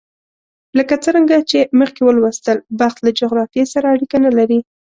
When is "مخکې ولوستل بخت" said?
1.79-2.97